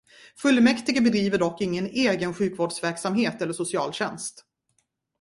[0.43, 4.47] Fullmäktige bedriver dock ingen egen sjukvårdsverksamhet eller socialtjänst.